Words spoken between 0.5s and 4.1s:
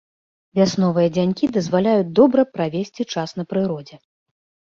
Вясновыя дзянькі дазваляюць добра правесці час на прыродзе.